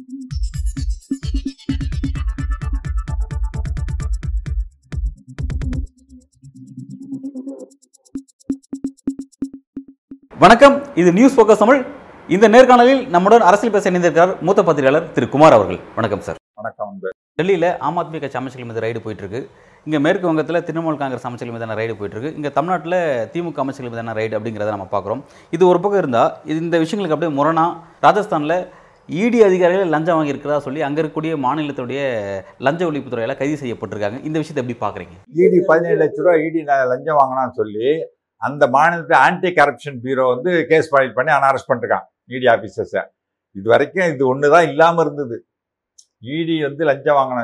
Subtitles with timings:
[0.00, 0.18] வணக்கம்.
[11.00, 11.80] இது news focus Tamil.
[12.28, 15.80] இந்த நேர்காணலில் நம்முடன் அரசியல் பேச இணைந்திருக்கிறார் மூத்த பத்திரிகையாளர் திரு குமார் அவர்கள்.
[15.98, 16.38] வணக்கம் சார்.
[16.60, 16.94] வணக்கம்
[17.38, 19.40] டெல்லியில் ஆம் ஆத்மி கட்சி அமைச்சர்கள் மீது ரைடு போயிட்டு இருக்கு
[19.86, 22.96] இங்கே மேற்கு வங்கத்தில் திரிணாமுல் காங்கிரஸ் அமைச்சர்கள் மீதான ரைடு போயிட்டு இருக்கு இங்கே தமிழ்நாட்டில்
[23.34, 25.22] திமுக அமைச்சர்கள் மீதான ரைடு அப்படிங்கிறத நம்ம பார்க்குறோம்.
[25.56, 26.32] இது ஒரு பக்கம் இருந்தால்
[26.64, 27.64] இந்த விஷயங்களுக்கு அப்படியே முரணா
[28.06, 28.56] ராஜஸ்தானில்
[29.18, 32.00] இடி அதிகாரிகள் லஞ்சம் வாங்கியிருக்கிறதா சொல்லி அங்கே இருக்கக்கூடிய மாநிலத்துடைய
[32.66, 34.18] லஞ்ச ஒழிப்புத்துறையால் கைது செய்யப்பட்டிருக்காங்க.
[34.28, 35.16] இந்த விஷயத்தை எப்படி பார்க்குறீங்க?
[35.44, 36.60] இடி பதினேழு லட்ச ரூபா இடி
[36.92, 37.88] லஞ்சம் வாங்கினான்னு சொல்லி
[38.42, 42.06] அந்த மாநிலத்தில் ஆன்டி கரப்ஷன் பியூரோ வந்து கேஸ் ஃபைல் பண்ணி அவனை அரெஸ்ட் பண்ணிருக்கான்.
[42.34, 43.02] இடி ஆஃபீஸர்ஸை
[43.56, 45.36] இது வரைக்கும் இது ஒன்று தான் இல்லாமல் இருந்தது
[46.36, 47.42] இடி வந்து லஞ்சம் வாங்கின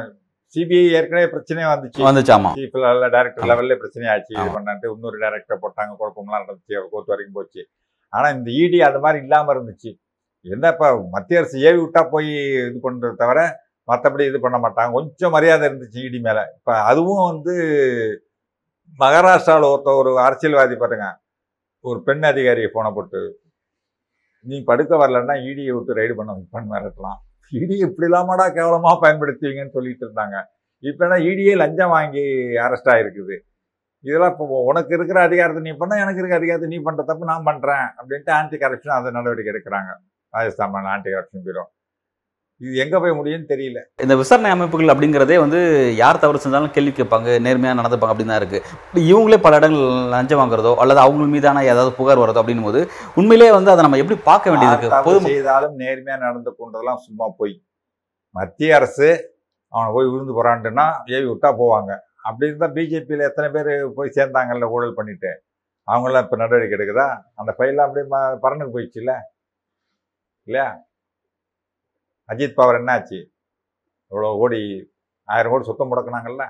[0.55, 2.01] சிபிஐ ஏற்கனவே பிரச்சனையே வந்துச்சு.
[2.09, 3.49] வந்துச்சாமா சீஃப் லெவலில் டைரக்டர்.
[3.51, 4.33] லெவல்ல பிரச்சனை ஆச்சு.
[4.35, 4.53] இது ஆமா.
[4.57, 6.75] பண்ணாட்டு இன்னொரு டைரக்டர் போட்டாங்க குழப்பம்லாம் நடந்துச்சு.
[6.93, 7.63] கோர்ட் வரைக்கும் போச்சு.
[8.13, 9.91] ஆனால் இந்த இடி அது மாதிரி இல்லாமல் இருந்துச்சு.
[10.55, 12.31] என்ன இப்போ மத்திய அரசு ஏவி விட்டா போய்
[12.69, 13.41] இது பண்ணுறத தவிர
[13.89, 14.93] மற்றபடி இது பண்ண மாட்டாங்க.
[14.99, 16.45] கொஞ்சம் மரியாதை இருந்துச்சு இடி மேலே.
[16.59, 17.55] இப்போ அதுவும் வந்து
[19.01, 21.07] மகாராஷ்டிராவில் ஒருத்த ஒரு அரசியல்வாதி பாருங்க.
[21.85, 23.21] ஒரு பெண் அதிகாரியை போன போட்டு
[24.45, 27.19] நீ படுக்க வரலன்னா இடியை விட்டு ரைடு பண்ண பண்ண மிரட்டலாம்.
[27.53, 30.37] இடி இப்படி இல்லாமடா கேவலமாக பயன்படுத்துவீங்கன்னு சொல்லிட்டு இருந்தாங்க.
[30.89, 32.25] இப்போ என்ன இடியே லஞ்சம் வாங்கி
[32.67, 33.37] அரெஸ்ட் ஆகிருக்குது
[34.05, 37.87] இதெல்லாம் இப்போ உனக்கு இருக்கிற அதிகாரத்தை நீ பண்ண எனக்கு இருக்கிற அதிகாரத்தை நீ பண்ணுற தப்பு நான் பண்ணுறேன்
[37.99, 39.93] அப்படின்ட்டு ஆன்டி கரப்ஷன் அதை நடவடிக்கை எடுக்கிறாங்க.
[40.37, 41.65] ராஜஸ்தான் ஆன்டி கரப்ஷன் பியூரோ
[42.61, 43.79] இது எங்க போய் முடியும்னு தெரியல.
[44.05, 45.59] இந்த விசாரணை அமைப்புகள் அப்படிங்கிறதே வந்து
[45.99, 49.83] யார் தவறு செஞ்சாலும் கேள்வி கேட்பாங்க நேர்மையாக நடந்துப்பாங்க அப்படின்னு தான் இருக்குது இவங்களே பல இடங்கள்
[50.15, 52.81] லஞ்சம் வாங்குறதோ அல்லது அவங்க மீதான ஏதாவது புகார் வரதோ அப்படின்னும் போது
[53.21, 57.55] உண்மையிலேயே வந்து அதை நம்ம எப்படி பார்க்க வேண்டியது பொதும செய்தாலும் நேர்மையா நடந்து கொண்டதெல்லாம் சும்மா போய்
[58.35, 59.11] மத்திய அரசு
[59.73, 61.93] அவனை போய் விழுந்து போறான்ட்டுன்னா ஏவி விட்டா போவாங்க.
[62.29, 65.31] அப்படி இருந்தா பிஜேபியில் எத்தனை பேர் போய் சேர்ந்தாங்கல்ல ஊழல் பண்ணிட்டு?
[65.89, 67.09] அவங்களாம் இப்போ நடவடிக்கை எடுக்குதா?
[67.41, 68.07] அந்த ஃபைல்லாம் அப்படியே
[68.45, 69.13] பறனுக்கு போயிடுச்சுல்ல.
[70.47, 70.69] இல்லையா?
[72.33, 73.19] அஜித் பவர் என்னாச்சு?
[74.13, 74.61] இவ்வளோ கோடி
[75.29, 76.45] ஆயிரம் கோடி சுத்தம் முடக்கினாங்கல்ல?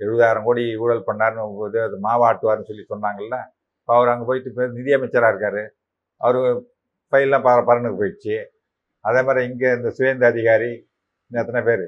[0.00, 3.36] எழுபதாயிரம் கோடி ஊழல் பண்ணாருன்னு இது அது மாவாட்டுவார்னு சொல்லி சொன்னாங்கல்ல?
[3.80, 5.62] இப்போ அவர் அங்கே போயிட்டு இப்போ நிதியமைச்சராக இருக்கார்.
[6.20, 6.38] அவர்
[7.12, 8.36] ஃபைல்லாம் பற பரனுக்கு போயிடுச்சு.
[9.04, 10.72] அதே மாதிரி இங்கே இந்த சுயந்த அதிகாரி
[11.26, 11.86] இன்னும் எத்தனை பேர்?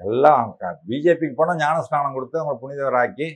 [0.00, 0.48] எல்லாம்
[0.88, 3.28] பிஜேபிக்கு போனால் ஞானஸ்நானம் கொடுத்து அவங்களை புனிதவராக்கி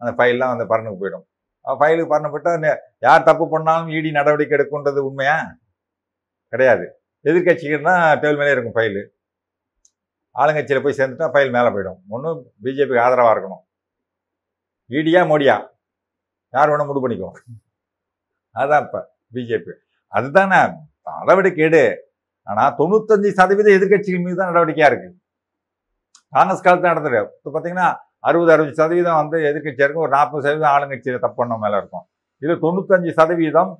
[0.00, 1.26] அந்த ஃபைல்லாம் அந்த பரனுக்கு போயிடும்.
[1.64, 2.72] ஃபைலுக்கு பறனு
[3.06, 5.36] யார் தப்பு பண்ணாலும் இடி நடவடிக்கை எடுக்குன்றது உண்மையா?
[6.52, 6.86] கிடையாது.
[7.28, 9.02] எதிர்கட்சிகள்னா டேபிள் மேலே இருக்கும் ஃபைலு
[10.40, 11.98] ஆளுங்கட்சியில் போய் சேர்ந்துட்டா ஃபைல் மேலே போயிடும்.
[12.14, 13.62] ஒன்றும் பிஜேபிக்கு ஆதரவாக இருக்கணும்.
[14.90, 15.56] இடியா மோடியா?
[16.54, 17.30] யார் வேணும் முடிவு பண்ணிக்கோ.
[18.56, 19.00] அதுதான் இப்போ
[19.36, 19.72] பிஜேபி.
[20.12, 20.58] அதுதானே
[21.20, 21.84] நடவடிக்கை எடு.
[22.50, 25.16] ஆனால் தொண்ணூத்தஞ்சு சதவீதம் எதிர்கட்சிகள் மீது தான் நடவடிக்கையாக இருக்குது
[26.36, 27.20] காங்கிரஸ் காலத்தில் நடந்தது.
[27.38, 27.88] இப்போ பார்த்தீங்கன்னா
[28.28, 30.06] அறுபது அறுபது சதவீதம் வந்து எதிர்க்கட்சியாக இருக்கும்.
[30.06, 32.04] ஒரு நாற்பது சதவீதம் ஆளுங்கட்சியில் தப்பு பண்ண மேலே இருக்கும்.
[32.44, 33.72] இது தொண்ணூத்தஞ்சு சதவீதம்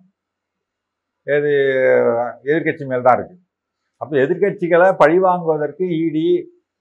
[1.27, 1.53] இது
[2.51, 3.43] எதிர்க்கட்சி மேல் தான் இருக்குது
[4.01, 6.27] அப்போ எதிர்க்கட்சிகளை பழிவாங்குவதற்கு இடி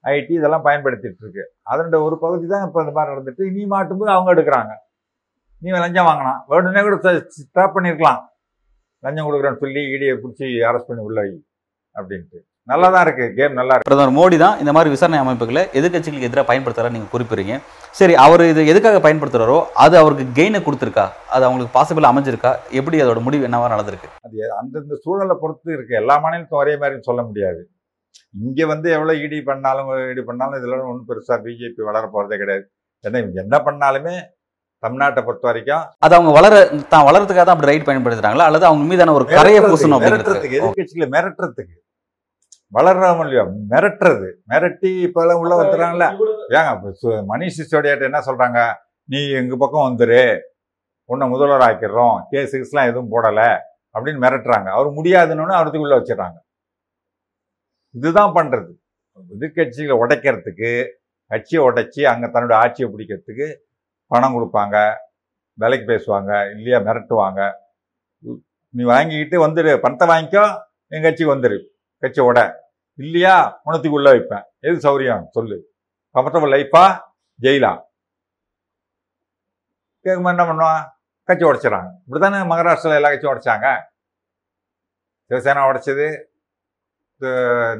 [0.03, 1.43] ஐடி இதெல்லாம் பயன்படுத்திட்டு இருக்கு.
[1.71, 4.73] அதனுடைய ஒரு பகுதி தான் இப்போ இந்த மாதிரி நடந்துட்டு நீ மாட்டும்போது அவங்க எடுக்கிறாங்க.
[5.61, 6.41] நீ லஞ்சம் வாங்கினான்.
[6.51, 6.97] வேணும்னே கூட
[7.43, 8.21] ஸ்டாப் பண்ணியிருக்கலாம்
[9.05, 11.33] லஞ்சம் கொடுக்குறேன்னு சொல்லி இடியை பிடிச்சி அரெஸ்ட் பண்ணி உள்ள வை
[11.95, 12.39] அப்படின்ட்டு.
[12.71, 13.87] நல்லா தான் இருக்கு கேம் நல்லா இருக்கு.
[13.87, 17.55] பிரதமர் மோடி தான் இந்த மாதிரி விசாரணை அமைப்புகளை எதிர்க்கட்சிகளுக்கு எதிராக பயன்படுத்துறா நீங்க குறிப்பிடுறீங்க.
[17.99, 21.05] சரி அவர் இது எதுக்காக பயன்படுத்துறாரோ அது அவருக்கு கெயினை கொடுத்துருக்கா?
[21.35, 22.51] அது அவங்களுக்கு பாசிபிள் அமைஞ்சிருக்கா?
[22.79, 24.09] எப்படி அதோட முடிவு என்னவா நடந்திருக்கு?
[24.27, 25.95] அது அந்தந்த சூழலை பொறுத்து இருக்கு.
[26.01, 27.61] எல்லா மாநிலத்தும் ஒரே மாதிரி சொல்ல முடியாது.
[28.47, 32.65] இங்க வந்து எவ்வளவு இடி பண்ணாலும் இடி பண்ணாலும் இதெல்லாம் ஒன்றும் பெருசா பிஜேபி வளர போறதே கிடையாது.
[33.05, 34.15] ஏன்னா என்ன பண்ணாலுமே
[34.83, 36.53] தமிழ்நாட்டை பொறுத்த வரைக்கும் அது அவங்க வளர
[36.93, 38.47] தான் வளர்றதுக்காக தான் அப்படி ரைட் பயன்படுத்துறாங்களா?
[38.49, 41.75] அல்லது அவங்க மீதான ஒரு கரையை பூசணும் எதிர்கட்சிகளை மிரட்டுறதுக்கு.
[42.73, 44.33] வளர்றாம இல்லையா மிரட்டுறது.
[44.49, 46.17] மிரட்டி இப்ப எல்லாம் உள்ள வந்துடுறாங்கல்ல
[46.49, 46.93] ஏங்க
[47.27, 48.73] மணிஷ் சிசோடியாட்ட என்ன சொல்றாங்க?
[49.03, 50.39] நீ எங்க பக்கம் வந்துரு.
[51.03, 52.23] உன்னை முதல்வர் ஆக்கிடுறோம்.
[52.31, 53.57] கேஸுக்கெல்லாம் எதுவும் போடல.
[53.93, 54.69] அப்படின்னு மிரட்டுறாங்க.
[54.69, 56.35] அவர் முடியாதுன்னு அவருக்கு உள்ள வச்சிடறாங்க.
[57.89, 58.71] இதுதான் பண்றது.
[59.39, 60.87] எதிர்கட்சிகளை உடைக்கிறதுக்கு
[61.27, 63.55] கட்சியை உடைச்சி அங்க தன்னுடைய ஆட்சியை பிடிக்கிறதுக்கு
[64.07, 64.93] பணம் கொடுப்பாங்க.
[65.53, 66.51] விலைக்கு பேசுவாங்க.
[66.51, 67.51] இல்லையா மிரட்டுவாங்க.
[68.69, 69.77] நீ வாங்கிக்கிட்டு வந்துரு.
[69.77, 70.59] பணத்தை வாங்கிக்கோ.
[70.87, 71.73] என் கட்சிக்கு வந்துரு.
[71.97, 72.53] கட்சி உட
[72.97, 73.59] இல்லையா?
[73.63, 74.43] உணத்துக்கு உள்ள வைப்பேன்.
[74.59, 75.25] எது சௌரியம்?
[75.29, 75.57] சொல்லு.
[76.13, 76.99] கம்ஃபர்டபுள் லைஃபா
[77.41, 77.81] ஜெயிலா?
[79.99, 80.83] கேட்கும்போது என்ன பண்ணுவான்?
[81.23, 81.89] கட்சி உடைச்சிடறாங்க.
[82.07, 83.81] இப்படித்தானே மகாராஷ்டிரால எல்லா கட்சியும் உடைச்சாங்க.
[85.29, 86.07] சிவசேனா உடைச்சது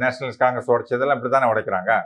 [0.01, 2.03] நேஷனலிஸ்ட் காங்கிரஸ் உடைச்சதெல்லாம் இப்படி தானே உடைக்கிறாங்க.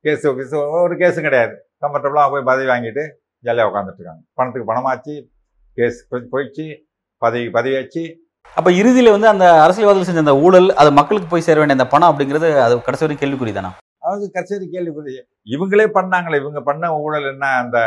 [0.00, 1.68] கேஸ் கேஸ் ஒரு கேஸும் கிடையாது.
[1.80, 4.22] கம்ஃபர்டபுளாக போய் பதவி வாங்கிட்டு ஜாலியாக உட்காந்துட்டு இருக்காங்க.
[4.32, 5.28] பணத்துக்கு பணமாச்சு
[5.74, 6.84] கேஸ் போயிடுச்சு
[7.16, 8.23] பதவி பதவியாச்சு
[8.58, 12.10] அப்போ இறுதியில் வந்து அந்த அரசியல்வாதிகள் செஞ்ச அந்த ஊழல் அது மக்களுக்கு போய் சேர வேண்டிய அந்த பணம்
[12.10, 13.70] அப்படிங்கிறது அது கடைசி வரைக்கும் கேள்விக்குறி தானா
[14.06, 15.12] அவங்க கச்சேரி கேள்விக்குறி.
[15.54, 17.44] இவங்களே பண்ணாங்களே இவங்க பண்ண ஊழல் என்ன?
[17.62, 17.78] அந்த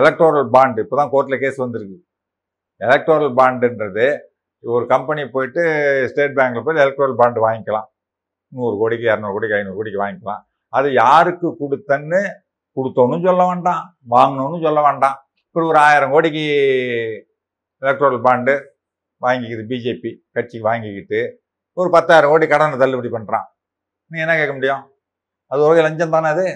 [0.00, 1.96] எலக்ட்ரோரல் பாண்டு இப்போதான் கோர்ட்டில் கேஸ் வந்திருக்கு.
[2.80, 4.06] எலக்ட்ரோரல் பாண்டுன்றது
[4.64, 5.62] ஒரு கம்பெனி போயிட்டு
[6.10, 7.88] ஸ்டேட் பேங்க்கில் போய் எலக்ட்ரோரல் பாண்டு வாங்கிக்கலாம்.
[8.52, 10.42] நூறு கோடிக்கு இரநூறு கோடிக்கு ஐநூறு கோடிக்கு வாங்கிக்கலாம்.
[10.72, 12.20] அது யாருக்கு கொடுத்தன்னு
[12.76, 13.82] கொடுத்தோன்னு சொல்ல வேண்டாம்.
[14.14, 15.16] வாங்கணும்னு சொல்ல வேண்டாம்.
[15.46, 16.44] இப்போ ஒரு ஆயிரம் கோடிக்கு
[17.82, 18.54] எலக்ட்ரல் பாண்டு
[19.24, 21.20] வாங்கிக்குது பிஜேபி கட்சிக்கு வாங்கிக்கிட்டு
[21.80, 23.46] ஒரு பத்தாயிரம் கோடி கடனை தள்ளுபடி பண்ணுறான்
[24.10, 24.82] நீ என்ன கேட்க முடியும்?
[25.52, 26.46] அது ஒரு லஞ்சம் தானே அது?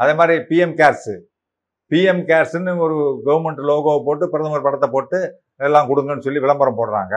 [0.00, 1.14] அதே மாதிரி பிஎம் கேர்ஸு
[1.90, 2.96] பிஎம் கேர்ஸுன்னு ஒரு
[3.26, 5.18] கவர்மெண்ட் லோகோவை போட்டு பிரதமர் படத்தை போட்டு
[5.66, 7.14] எல்லாம் கொடுங்கன்னு சொல்லி விளம்பரம் போடுறாங்க.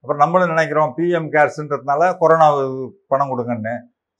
[0.00, 2.48] அப்புறம் நம்மளும் நினைக்கிறோம் பிஎம் கேர்ஸ்ன்றதுனால கொரோனா
[3.12, 3.74] பணம் கொடுங்கன்னு.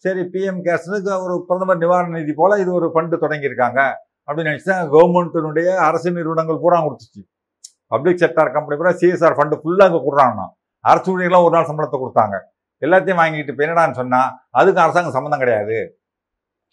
[0.05, 3.81] சரி பிஎம் கேர்ஸ்னுக்கு ஒரு பிரதமர் நிவாரண நிதி போல் இது ஒரு ஃபண்டு தொடங்கியிருக்காங்க.
[4.27, 7.23] அப்படின்னு நினச்சி தான் கவர்மெண்ட்டினுடைய அரசு நிறுவனங்கள் பூரா கொடுத்துச்சு.
[7.93, 10.47] பப்ளிக் செக்டார் கம்பெனி கூட சிஎஸ்ஆர் ஃபண்டு ஃபுல்லாக அங்கே கொடுறாங்கண்ணா.
[10.85, 12.37] அரசு ஊழியர்களாக ஒரு நாள் சம்பளத்தை கொடுத்தாங்க.
[12.83, 15.79] எல்லாத்தையும் வாங்கிட்டு இப்போ என்னடான்னு சொன்னால் அதுக்கு அரசாங்கம் சம்மந்தம் கிடையாது.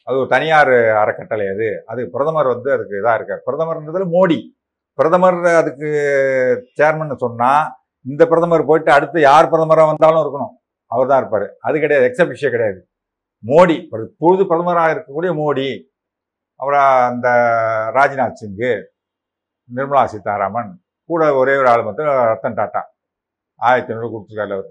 [0.07, 0.73] அது ஒரு தனியார்
[1.03, 1.69] அறக்கட்டளை அது.
[1.91, 3.41] அது பிரதமர் வந்து அதுக்கு இதாக இருக்கார்.
[3.47, 4.39] பிரதமர்ன்றதுல மோடி.
[4.99, 5.89] பிரதமர் அதுக்கு
[6.79, 7.63] சேர்மன் சொன்னால்
[8.05, 10.53] இந்த பிரதமர் போயிட்டு அடுத்து யார் பிரதமராக வந்தாலும் இருக்கணும்.
[10.91, 11.47] அவர் தான் இருப்பார்.
[11.67, 12.07] அது கிடையாது.
[12.09, 12.79] எக்ஸபிஷே கிடையாது.
[13.43, 13.75] மோடி
[14.21, 15.67] பொழுது பிரதமராக இருக்கக்கூடிய மோடி
[16.59, 17.27] அப்புறம் அந்த
[17.97, 18.71] ராஜ்நாத் சிங்கு
[19.69, 20.71] நிர்மலா சீதாராமன்
[21.11, 22.81] கூட ஒரே ஒரு ஆள் மட்டும் ரத்தன் டாட்டா.
[23.61, 24.69] ஆயிரத்தி ஐநூறு கொடுத்துருக்காரு அவர்.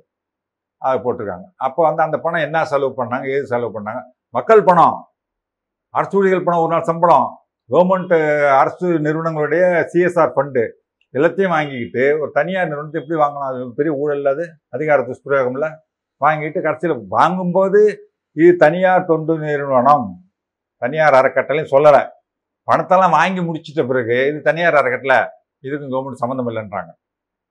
[0.88, 1.46] அது போட்டிருக்காங்க.
[1.66, 4.00] அப்போ வந்து அந்த பணம் என்ன செலவு பண்ணாங்க ஏது செலவு பண்ணாங்க?
[4.28, 4.96] மக்கள் பணம்.
[5.94, 7.28] அரசு ஊழியர்கள் பணம் ஒரு நாள் சம்பளம்.
[7.70, 8.14] கவர்மெண்ட்
[8.60, 10.64] அரசு நிறுவனங்களுடைய சிஎஸ்ஆர் ஃபண்டு
[11.16, 15.66] எல்லாத்தையும் வாங்கிக்கிட்டு ஒரு தனியார் நிறுவனத்தை எப்படி வாங்கினோம் அது பெரிய ஊழல் இல்லாது அதிகார துஷ்பிரயோகம்ல
[16.24, 17.80] வாங்கிட்டு கடைசியில் வாங்கும்போது
[18.32, 20.08] இது தனியார் தொண்டு நிறுவனம்.
[20.82, 22.02] தனியார் அறக்கட்டளையும் சொல்லலை.
[22.68, 25.20] பணத்தெல்லாம் வாங்கி முடிச்சிட்ட பிறகு இது தனியார் அறக்கட்டளை.
[25.66, 26.90] இதுக்கும் கவர்மெண்ட் சம்மந்தம் இல்லைன்றாங்க.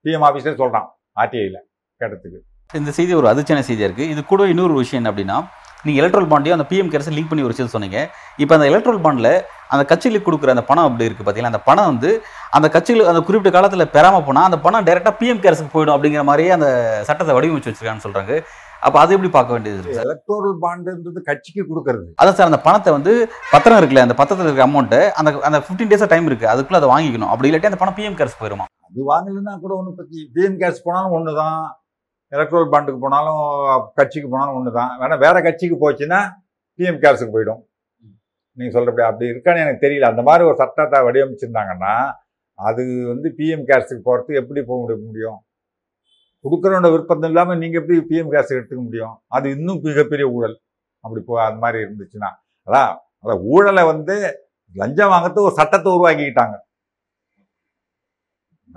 [0.05, 0.87] பிஎம் ஆஃபீஸே சொல்கிறான்
[1.21, 1.59] ஆர்டிஐயில்
[2.01, 2.39] கேட்டதுக்கு.
[2.79, 5.37] இந்த செய்தி ஒரு அதிர்ச்சியான செய்தியாக இருக்குது இது கூட இன்னொரு விஷயம் என்ன அப்படின்னா
[5.85, 7.99] நீங்கள் எலக்ட்ரல் பாண்டையும் அந்த பிஎம் கேர்ஸை லிங்க் பண்ணி ஒரு விஷயம் சொன்னீங்க.
[8.43, 9.31] இப்போ அந்த எலக்ட்ரல் பாண்டில்
[9.73, 12.11] அந்த கட்சிகளுக்கு கொடுக்குற அந்த பணம் அப்படி இருக்குது பார்த்தீங்களா அந்த பணம் வந்து
[12.57, 16.53] அந்த கட்சிகள் அந்த குறிப்பிட்ட காலத்தில் பெறாமல் போனால் அந்த பணம் டேரெக்டாக பிஎம் கேர்ஸுக்கு போயிடும் அப்படிங்கிற மாதிரியே
[16.57, 16.69] அந்த
[17.09, 18.35] சட்டத்தை வடிவமைச்சு வச்சுருக்கான்னு சொல்கிறாங்க
[18.85, 22.05] அப்போ அது எப்படி பார்க்க வேண்டியது இருக்கு எலக்டோரல் பாண்டுன்றது கட்சிக்கு கொடுக்கறது.
[22.21, 23.11] அதான் சார் அந்த பணத்தை வந்து
[23.51, 27.31] பத்திரம் இருக்குல்ல அந்த பத்திரத்தில் இருக்க அமௌண்ட்டை அந்த அந்த ஃபிஃப்டீன் டேஸாக டைம் இருக்குது அதுக்குள்ளே அதை வாங்கிக்கணும்.
[27.33, 31.11] அப்படி இல்லாட்டி அந்த பணம் பிஎம் கேர்ஸ் போயிடுமா அது வாங்கலைன்னா கூட ஒன்றும் பற்றி பிஎம் கேஸ் போனாலும்
[31.11, 31.59] ஒன்று தான்
[32.31, 33.41] எலக்ட்ரல் பாண்டுக்கு போனாலும்
[33.95, 36.19] கட்சிக்கு போனாலும் ஒன்று தான் வேணா வேற கட்சிக்கு போச்சுன்னா
[36.79, 37.61] பிஎம் கேர்ஸுக்கு போயிடும்.
[38.57, 40.09] நீங்கள் சொல்கிறபடி அப்படி இருக்கான்னு எனக்கு தெரியல.
[40.11, 41.93] அந்த மாதிரி ஒரு சட்டத்தை வடிவமைச்சிருந்தாங்கன்னா
[42.59, 45.39] அது வந்து பிஎம் கேர்ஸுக்கு போகிறதுக்கு எப்படி போக முடிய- முடியும்?
[46.43, 49.15] கொடுக்குறவனோட விருப்பத்தம் இல்லாமல் நீங்கள் எப்படி பிஎம் கேஸ் எடுத்துக்க முடியும்?
[49.35, 50.57] அது இன்னும் மிகப்பெரிய ஊழல்.
[51.03, 52.29] அப்படி போ அது மாதிரி இருந்துச்சுன்னா.
[52.67, 52.91] அதான்
[53.23, 54.15] அதான் ஊழலை வந்து
[54.75, 56.55] லஞ்சம் வாங்கிறது ஒரு சட்டத்தை உருவாக்கிக்கிட்டாங்க.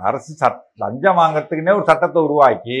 [0.09, 2.79] அரசு சட் லஞ்சம் வாங்குறதுக்குன்னே ஒரு சட்டத்தை உருவாக்கி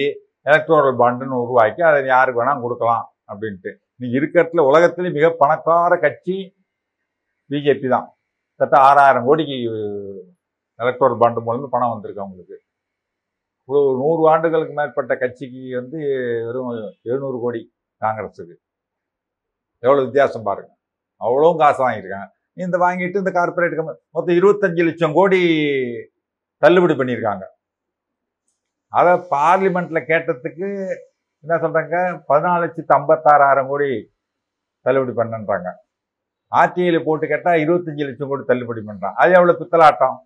[0.49, 3.71] எலக்ட்ரோரல் பாண்டுன்னு உருவாக்கி அதை யாருக்கு வேணால் கொடுக்கலாம் அப்படின்ட்டு.
[4.01, 6.35] நீ இருக்கிறதுல உலகத்துலேயும் மிக பணக்கார கட்சி
[7.49, 8.07] பிஜேபி தான்.
[8.59, 9.57] கிட்ட ஆறாயிரம் கோடிக்கு
[10.79, 12.57] எலக்ட்ரோரல் பாண்டு மூலமாக பணம் வந்திருக்கு அவங்களுக்கு.
[13.69, 15.97] ஒரு நூறு ஆண்டுகளுக்கு மேற்பட்ட கட்சிக்கு வந்து
[16.47, 16.69] வெறும்
[17.09, 17.61] எழுநூறு கோடி
[18.01, 18.55] காங்கிரஸுக்கு.
[19.83, 20.71] எவ்வளோ வித்தியாசம் பாருங்க.
[21.21, 22.29] அவ்வளோவும் காசு வாங்கியிருக்காங்க.
[22.65, 25.41] இந்த வாங்கிட்டு இந்த கார்பரேட் கம்பெனி மொத்தம் இருபத்தஞ்சு லட்சம் கோடி
[26.63, 27.43] தள்ளுபடி பண்ணியிருக்காங்க.
[28.99, 30.67] அதை பார்லிமெண்ட்டில் கேட்டதுக்கு
[31.43, 31.95] என்ன சொல்கிறாங்க
[32.29, 33.89] பதினாலு லட்சத்து ஐம்பத்தாறாயிரம் கோடி
[34.85, 35.69] தள்ளுபடி பண்ணன்றாங்க.
[36.61, 40.17] ஆர்டிஐயில் போட்டு கேட்டால் இருபத்தஞ்சி லட்சம் கோடி தள்ளுபடி பண்ணுறான் அது எவ்வளோ பித்தலாட்டம்?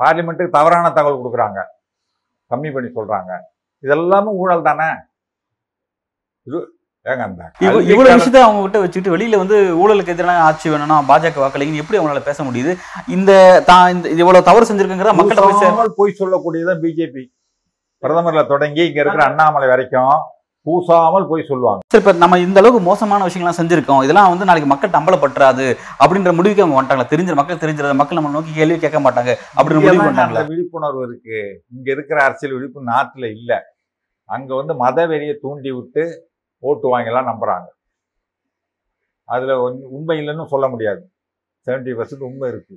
[0.00, 1.60] பார்லிமெண்ட்டுக்கு தவறான தகவல் கொடுக்குறாங்க.
[2.50, 3.32] கம்மி பண்ணி சொல்றாங்க.
[3.84, 4.88] இதெல்லாமே ஊழல் தானே?
[6.46, 6.58] இது
[7.06, 7.42] ஏங்க அந்த
[7.90, 12.22] இவ்வளவு விஷயத்தை அவங்க கிட்ட வச்சுக்கிட்டு வெளியில வந்து ஊழலுக்கு எதிரான ஆட்சி வேணும்னா பாஜக வாக்களிங்கன்னு எப்படி அவங்களால
[12.26, 12.72] பேச முடியுது?
[13.16, 13.30] இந்த
[13.70, 17.24] தான் இந்த இவ்வளவு தவறு செஞ்சிருக்குங்கிற பூசாமல் போய் சொல்லக்கூடியதான் பிஜேபி.
[18.02, 20.12] பிரதமர்ல தொடங்கி இங்க இருக்கிற அண்ணாமலை வரைக்கும்
[20.70, 21.82] பூசாமல் போய் சொல்லுவாங்க.
[21.92, 24.02] சரி இப்ப நம்ம இந்த அளவுக்கு மோசமான விஷயங்கள்லாம் செஞ்சிருக்கோம்.
[24.06, 25.66] இதெல்லாம் வந்து நாளைக்கு மக்கள் அம்பலப்பட்டுறாது
[26.02, 27.10] அப்படின்ற முடிவுக்கு அவங்க வந்துட்டாங்களா?
[27.12, 31.40] தெரிஞ்ச மக்கள் தெரிஞ்சத மக்கள் நம்ம நோக்கி கேள்வி கேட்க மாட்டாங்க அப்படின்ற முடிவு அந்த விழிப்புணர்வு இருக்கு?
[31.76, 33.52] இங்க இருக்கிற அரசியல் விழிப்பு நாட்டுல இல்ல.
[34.36, 36.04] அங்க வந்து மத வெறியை தூண்டி விட்டு
[36.62, 37.68] ஓட்டு வாங்கலாம் நம்புறாங்க.
[39.34, 39.56] அதுல
[39.96, 41.02] உண்மை இல்லைன்னு சொல்ல முடியாது.
[41.66, 42.76] 70% பர்சன்ட் உண்மை இருக்கு.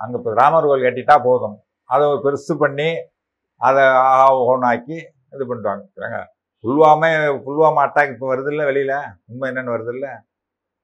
[0.00, 1.56] அங்க இப்போ ராமர் கோயில் கட்டிட்டா போதும்.
[1.90, 2.90] அதை பெருசு பண்ணி
[3.60, 3.84] அதை
[4.50, 4.98] ஒன்றாக்கி
[5.32, 6.20] இது பண்ணுறாங்க சரிங்க
[6.64, 7.10] புல்வாமே
[7.46, 8.98] புல்வாமா அட்டாக் இப்போ வருது இல்லை
[9.30, 10.12] உண்மை என்னென்னு வருது இல்லை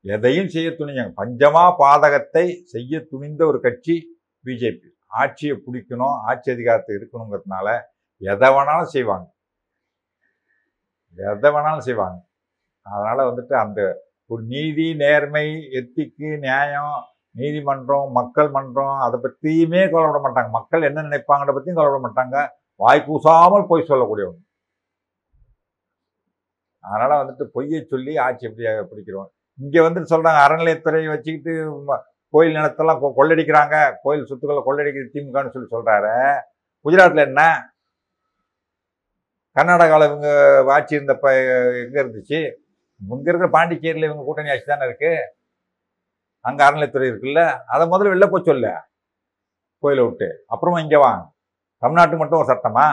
[0.04, 3.94] எதையும் செய்ய துணிஞ்சாங்க பஞ்சமா பாதகத்தை செய்ய துணிந்த ஒரு கட்சி
[4.44, 4.88] பிஜேபி
[5.20, 7.68] ஆட்சியை பிடிக்கணும் ஆட்சி அதிகாரத்தை இருக்கணுங்கிறதுனால
[8.22, 9.26] எதை வேணாலும் செய்வாங்க.
[11.18, 12.18] எதை வேணாலும் செய்வாங்க.
[12.86, 13.80] அதனால் வந்துட்டு அந்த
[14.30, 15.46] ஒரு நீதி நேர்மை
[15.78, 16.96] எத்திக்கு நியாயம்
[17.40, 20.50] நீதிமன்றம் மக்கள் மன்றம் அதை பற்றியுமே கவலைப்பட மாட்டாங்க.
[20.58, 22.36] மக்கள் என்ன நினைப்பாங்கன்ற பற்றியும் கவலைப்பட மாட்டாங்க.
[22.82, 24.40] வாய் கூசாமல் பொய் சொல்லக்கூடியவன்.
[26.84, 29.28] அதனால் வந்துட்டு பொய்யை சொல்லி ஆட்சி எப்படி பிடிக்கிறோம்.
[29.58, 31.52] இங்கே வந்துட்டு சொல்கிறாங்க அறநிலையத்துறையை வச்சுக்கிட்டு
[32.34, 33.76] கோயில் நிலத்தெல்லாம் கொள்ளடிக்கிறாங்க.
[34.04, 36.14] கோயில் சொத்துக்களை கொள்ளடிக்கிற திமுகன்னு சொல்லி சொல்கிறாரு
[36.86, 37.42] குஜராத்தில் என்ன?
[39.56, 40.28] கர்நாடகாவில் இவங்க
[40.76, 41.26] ஆட்சி இருந்தப்ப
[41.82, 42.40] எங்கே இருந்துச்சு?
[43.00, 45.28] இங்கே இருக்கிற பாண்டிச்சேரியில் இவங்க கூட்டணி ஆட்சி தானே இருக்குது
[46.48, 47.42] அங்கே அறநிலையத்துறை இருக்குல்ல.
[47.74, 48.66] அதை முதல்ல வெளில போய் சொல்ல.
[49.82, 50.28] கோயிலை விட்டு.
[50.54, 51.22] அப்புறமா இங்கே வாங்க
[51.84, 52.86] தமிழ்நாட்டுக்கு மட்டும் ஒரு சட்டமா?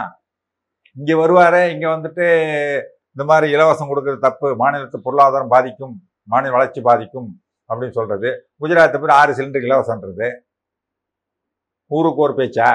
[0.99, 2.25] இங்கே வருவார் இங்கே வந்துட்டு
[3.15, 5.95] இந்த மாதிரி இலவசம் கொடுக்கறது தப்பு மாநிலத்து பொருளாதாரம் பாதிக்கும்
[6.31, 7.29] மாநில வளர்ச்சி பாதிக்கும்
[7.69, 8.29] அப்படின்னு சொல்கிறது
[8.61, 10.27] குஜராத்தை பேர் ஆறு சிலிண்டர் இலவசன்றது
[11.91, 12.69] ஊருக்கு ஒரு பேச்சா?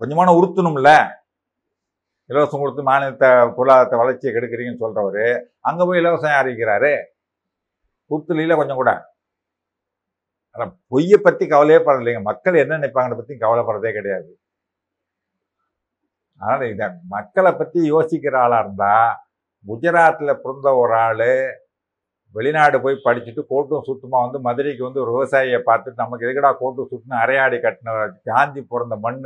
[0.00, 0.90] கொஞ்சமான உறுத்தணும்ல.
[2.30, 5.26] இலவசம் கொடுத்து மாநிலத்தை பொருளாதாரத்தை வளர்ச்சியை கெடுக்கிறீங்கன்னு சொல்கிறவர்
[5.68, 6.92] அங்கே போய் இலவசம் அறிவிக்கிறாரு.
[8.10, 8.92] உறுத்தலில கொஞ்சம் கூட.
[10.56, 12.20] ஆனா பொய்யை பற்றி கவலையே படலைங்க.
[12.30, 14.30] மக்கள் என்ன நினைப்பாங்கன்னு பற்றி கவலைப்படுறதே கிடையாது.
[16.40, 19.10] அதனால் இதை மக்களை பற்றி யோசிக்கிற ஆளாக இருந்தால்
[19.66, 21.28] குஜராத்தில் பிறந்த ஒரு ஆள்
[22.34, 27.16] வெளிநாடு போய் படிச்சுட்டு கோட்டும் சுத்தமாக வந்து மதுரைக்கு வந்து ஒரு விவசாயியை பார்த்துட்டு நமக்கு எதுக்கடா கோட்டும் சுட்டுனு
[27.24, 27.94] அரையாடி கட்டின
[28.30, 29.20] காந்தி பிறந்த மண்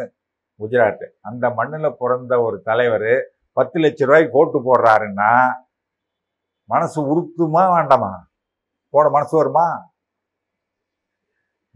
[0.60, 1.06] குஜராத்.
[1.28, 3.10] அந்த மண்ணில் பிறந்த ஒரு தலைவர்
[3.56, 5.30] பத்து லட்ச ரூபாய்க்கு கோட்டு போடுறாருன்னா
[6.70, 8.12] மனசு உறுத்துமா வேண்டாமா?
[8.94, 9.66] போட மனசு வருமா?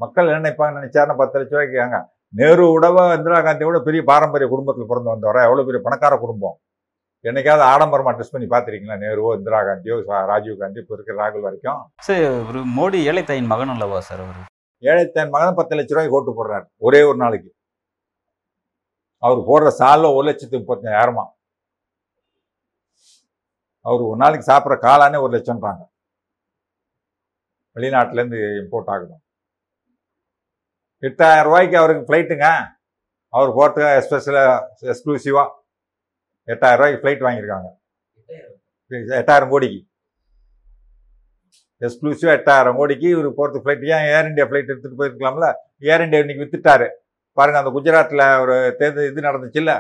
[0.01, 1.99] மக்கள் என்ன நினைப்பாங்க நினைச்சாருன்னா பத்து லட்ச ரூபாய்க்கு ஏங்க
[2.41, 5.41] நேரு விடவ இந்திரா காந்தி விட பெரிய பாரம்பரிய குடும்பத்தில் பிறந்து வந்தவரா?
[5.49, 6.57] எவ்வளவு பெரிய பணக்கார குடும்பம்.
[7.29, 8.97] என்னைக்காவது ஆடம்பரமா ட்ரெஸ் பண்ணி பார்த்துருக்கீங்களா?
[9.03, 9.97] நேருவோ இந்திரா காந்தியோ
[10.31, 11.83] ராஜீவ் காந்தி இப்போ இருக்கிற ராகுல் வரைக்கும்?
[12.07, 14.41] சார் ஒரு மோடி ஏழை தாயின் மகன் அல்லவா சார் அவர்?
[14.83, 17.51] ஏழைத்தன் மகன் பத்து லட்ச ரூபாய்க்கு ஓட்டு போடுறாரு ஒரே ஒரு நாளைக்கு.
[19.23, 21.25] அவர் போடுற சால்வ ஒரு லட்சத்து முப்பத்தஞ்சாயிரமா
[23.87, 25.83] அவர் ஒரு நாளைக்கு சாப்பிட்ற காளானே ஒரு லட்சம்ன்றாங்க.
[27.77, 29.15] வெளிநாட்டுல இருந்து இம்போர்ட் ஆகுது.
[31.07, 32.49] எட்டாயிரம் ரூபாய்க்கு அவருக்கு ஃப்ளைட்டுங்க
[33.37, 34.53] அவர் போகிறதுக்கு எஸ்பெஷலாக
[34.91, 35.49] எக்ஸ்க்ளூசிவாக
[36.53, 37.69] எட்டாயிரம் ரூபாய்க்கு ஃப்ளைட் வாங்கியிருக்காங்க.
[39.21, 39.53] எட்டாயிரம்.
[39.55, 39.81] கோடிக்கு.
[41.85, 45.49] எக்ஸ்க்ளூசிவாக எட்டாயிரம் கோடிக்கு இவர் போகிறதுக்கு ஃப்ளைட் ஏன் ஏர் இந்தியா ஃப்ளைட் எடுத்துகிட்டு போயிருக்கலாம்ல?
[45.93, 46.89] ஏர் இந்தியா இன்னைக்கு வித்துட்டாரு.
[47.39, 49.75] பாருங்க அந்த குஜராத்தில் ஒரு தேர்தல் இது நடந்துச்சுல்ல?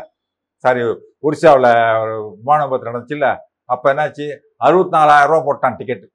[0.65, 0.83] சாரி
[1.29, 1.71] ஒரிசாவில்
[2.03, 3.29] ஒரு விமான விபத்து நடந்துச்சுல்ல?
[3.73, 4.27] அப்போ என்னாச்சு?
[4.67, 6.07] அறுபத்தி நாலாயிரம் ரூபா போட்டான் டிக்கெட்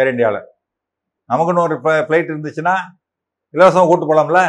[0.00, 0.42] ஏர் இந்தியாவில்
[1.30, 2.74] நமக்குன்னு ஒரு ஃப்ளைட் இருந்துச்சுன்னா
[3.54, 4.40] இலவசமாக கூட்டு போகலாம்ல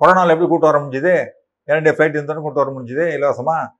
[0.00, 1.14] கொரோனாவில் எப்படி கூட்டு வர முடிஞ்சுது?
[1.68, 3.72] ஏர் ஃப்ளைட் இருந்தோன்னு கூட்டு வர முடிஞ்சுது இலவசமாக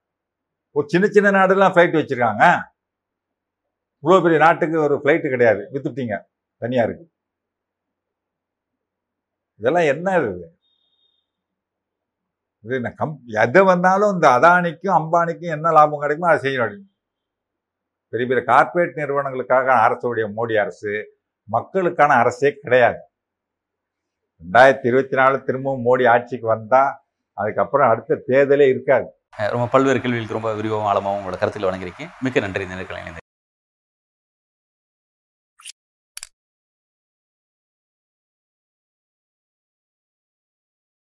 [0.77, 2.45] ஒரு சின்ன சின்ன நாடுலாம் ஃப்ளைட் வச்சுருக்காங்க.
[4.03, 5.63] இவ்வளோ பெரிய நாட்டுக்கு ஒரு ஃப்ளைட்டு கிடையாது.
[5.75, 6.17] வித்துட்டீங்க.
[6.63, 7.05] தனியாருக்கு
[9.61, 10.47] இதெல்லாம் என்ன இது?
[12.65, 16.87] இது என்ன கம் எது வந்தாலும் இந்த அதானிக்கும் அம்பானிக்கும் என்ன லாபம் கிடைக்குமோ அதை செய்யணும்
[18.13, 20.93] பெரிய பெரிய கார்ப்பரேட் நிறுவனங்களுக்காக அரசுடைய மோடி அரசு
[21.49, 23.01] மக்களுக்கான அரசே கிடையாது.
[24.43, 26.93] ரெண்டாயிரத்தி இருபத்தி நாலு திரும்பவும் மோடி ஆட்சிக்கு வந்தால்
[27.39, 29.07] அதுக்கப்புறம் அடுத்த தேர்தலே இருக்காது.
[29.55, 33.01] ரொம்ப பல்வேறு கேள்விகளுக்கு ரொம்ப விரிவாகவும் ஆழமாகவும் உங்களோட கருத்தில் வழங்கியிருக்கேன் மிக்க நன்றி நேர்களை